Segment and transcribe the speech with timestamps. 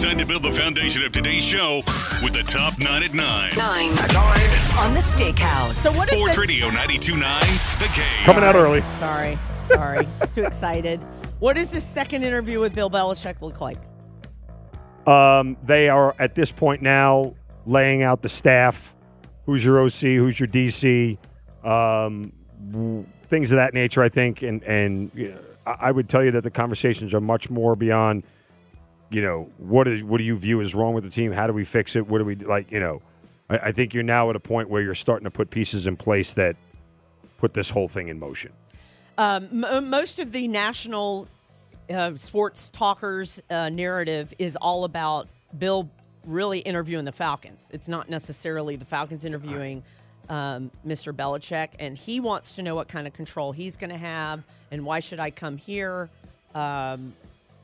[0.00, 1.76] Time to build the foundation of today's show
[2.22, 3.50] with the top nine at nine.
[3.56, 3.90] Nine.
[4.78, 5.74] on the Steakhouse.
[5.74, 6.38] So what is Sports this?
[6.48, 8.24] Radio 92.9, The Game.
[8.24, 8.82] Coming out early.
[9.00, 9.38] Sorry,
[9.68, 11.00] sorry, too excited.
[11.38, 13.78] What does this second interview with Bill Belichick look like?
[15.08, 17.34] Um, they are at this point now
[17.64, 18.94] laying out the staff.
[19.46, 20.00] Who's your OC?
[20.00, 21.16] Who's your DC?
[21.64, 22.32] Um,
[22.70, 24.42] w- things of that nature, I think.
[24.42, 27.74] And and you know, I I would tell you that the conversations are much more
[27.74, 28.24] beyond.
[29.10, 31.32] You know what is what do you view as wrong with the team?
[31.32, 32.06] How do we fix it?
[32.06, 32.70] What do we like?
[32.70, 33.02] You know,
[33.48, 35.96] I, I think you're now at a point where you're starting to put pieces in
[35.96, 36.56] place that
[37.38, 38.52] put this whole thing in motion.
[39.18, 41.28] Um, m- most of the national
[41.88, 45.88] uh, sports talkers' uh, narrative is all about Bill
[46.24, 47.68] really interviewing the Falcons.
[47.72, 49.82] It's not necessarily the Falcons interviewing
[50.28, 51.12] um, Mr.
[51.12, 54.84] Belichick, and he wants to know what kind of control he's going to have and
[54.84, 56.10] why should I come here.
[56.54, 57.14] Um,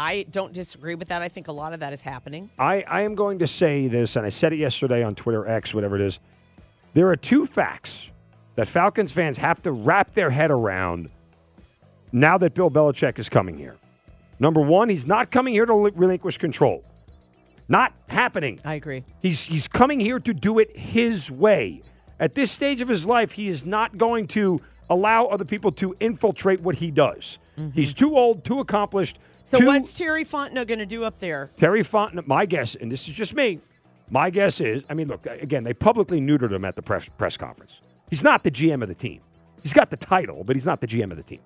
[0.00, 1.20] I don't disagree with that.
[1.20, 2.48] I think a lot of that is happening.
[2.58, 5.74] I, I am going to say this, and I said it yesterday on Twitter X,
[5.74, 6.18] whatever it is.
[6.94, 8.10] There are two facts
[8.54, 11.10] that Falcons fans have to wrap their head around
[12.12, 13.76] now that Bill Belichick is coming here.
[14.38, 16.82] Number one, he's not coming here to relinquish control.
[17.68, 18.58] Not happening.
[18.64, 19.04] I agree.
[19.20, 21.82] He's he's coming here to do it his way.
[22.18, 25.94] At this stage of his life, he is not going to allow other people to
[26.00, 27.38] infiltrate what he does.
[27.58, 27.78] Mm-hmm.
[27.78, 29.18] He's too old, too accomplished.
[29.50, 31.50] So too- what's Terry Fontenot going to do up there?
[31.56, 33.58] Terry Fontenot, my guess, and this is just me,
[34.08, 37.36] my guess is, I mean, look, again, they publicly neutered him at the press, press
[37.36, 37.80] conference.
[38.10, 39.20] He's not the GM of the team.
[39.62, 41.40] He's got the title, but he's not the GM of the team.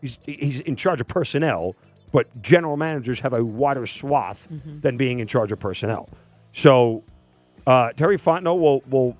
[0.00, 1.74] He's, he's in charge of personnel,
[2.12, 4.46] but general managers have a wider swath
[4.80, 6.08] than being in charge of personnel.
[6.52, 7.02] So
[7.66, 9.16] uh, Terry Fontenot will, will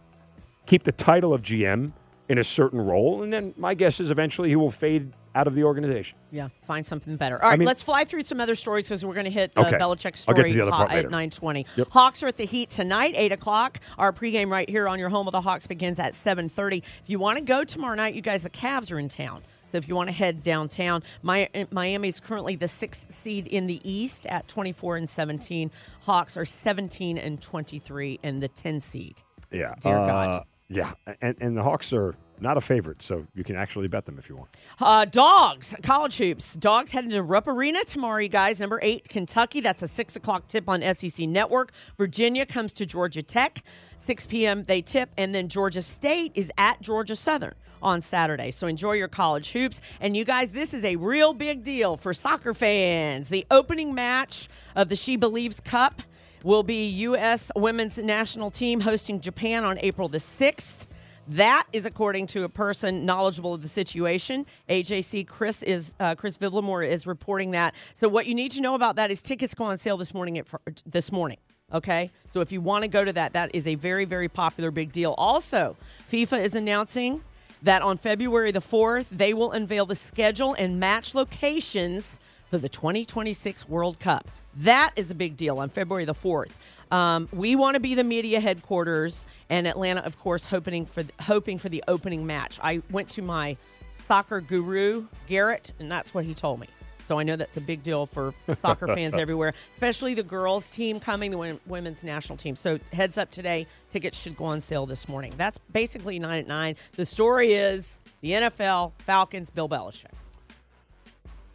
[0.66, 1.90] keep the title of GM
[2.28, 5.54] in a certain role, and then my guess is eventually he will fade out of
[5.54, 6.18] the organization.
[6.30, 7.42] Yeah, find something better.
[7.42, 9.62] All right, mean- let's fly through some other stories because we're going to hit uh,
[9.62, 9.78] Okay.
[9.78, 11.66] Belichick's I'll get to story other at nine twenty.
[11.76, 11.88] Yep.
[11.90, 13.80] Hawks are at the Heat tonight, eight o'clock.
[13.98, 16.78] Our pregame right here on your home of the Hawks begins at seven thirty.
[17.02, 19.42] If you want to go tomorrow night, you guys, the Cavs are in town.
[19.70, 23.80] So if you want to head downtown, Miami is currently the sixth seed in the
[23.88, 25.70] East at twenty four and seventeen.
[26.02, 29.22] Hawks are seventeen and twenty three and the ten seed.
[29.52, 29.74] Yeah.
[29.80, 30.44] Dear uh, God.
[30.70, 30.92] Yeah.
[31.20, 34.28] And, and the Hawks are not a favorite, so you can actually bet them if
[34.28, 34.50] you want.
[34.78, 36.54] Uh, dogs, college hoops.
[36.54, 38.60] Dogs heading to Rupp Arena tomorrow, you guys.
[38.60, 39.60] Number eight, Kentucky.
[39.60, 41.72] That's a six o'clock tip on SEC Network.
[41.98, 43.62] Virginia comes to Georgia Tech.
[43.96, 44.64] 6 p.m.
[44.64, 48.50] they tip, and then Georgia State is at Georgia Southern on Saturday.
[48.50, 49.80] So enjoy your college hoops.
[50.00, 53.28] And you guys, this is a real big deal for soccer fans.
[53.28, 56.02] The opening match of the She Believes Cup
[56.42, 57.50] will be U.S.
[57.54, 60.86] women's national team hosting Japan on April the 6th.
[61.28, 64.46] That is according to a person knowledgeable of the situation.
[64.68, 67.74] AJC Chris is uh, Chris Vivlamore is reporting that.
[67.94, 70.38] So what you need to know about that is tickets go on sale this morning
[70.38, 70.46] at
[70.84, 71.38] this morning.
[71.72, 74.72] Okay, so if you want to go to that, that is a very very popular
[74.72, 75.14] big deal.
[75.18, 75.76] Also,
[76.10, 77.22] FIFA is announcing
[77.62, 82.18] that on February the fourth they will unveil the schedule and match locations
[82.50, 84.28] for the 2026 World Cup.
[84.56, 86.52] That is a big deal on February the 4th.
[86.90, 91.56] Um, we want to be the media headquarters, and Atlanta, of course, hoping for hoping
[91.58, 92.58] for the opening match.
[92.62, 93.56] I went to my
[93.94, 96.66] soccer guru Garrett, and that's what he told me.
[96.98, 101.00] So I know that's a big deal for soccer fans everywhere, especially the girls' team
[101.00, 102.54] coming, the women's national team.
[102.54, 105.32] So heads up today, tickets should go on sale this morning.
[105.36, 106.76] That's basically nine at nine.
[106.92, 110.06] The story is the NFL Falcons, Bill Belichick.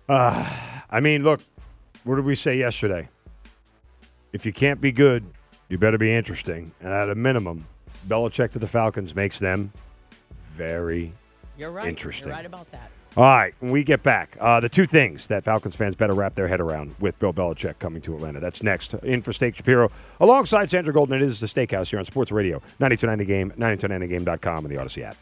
[0.09, 1.41] I mean, look,
[2.05, 3.09] what did we say yesterday?
[4.31, 5.25] If you can't be good,
[5.69, 6.71] you better be interesting.
[6.81, 7.65] And at a minimum,
[8.07, 9.71] Belichick to the Falcons makes them
[10.55, 11.11] very
[11.57, 11.87] You're right.
[11.87, 12.27] Interesting.
[12.27, 12.91] You're right about that.
[13.17, 16.35] All right, when we get back, uh, the two things that Falcons fans better wrap
[16.35, 18.41] their head around with Bill Belichick coming to Atlanta.
[18.41, 18.93] That's next.
[18.95, 19.89] In for Steak Shapiro,
[20.19, 21.15] alongside Sandra Golden.
[21.15, 25.03] It is the Steakhouse here on Sports Radio, 929 The Game, 929TheGame.com, and the Audacy
[25.03, 25.15] app.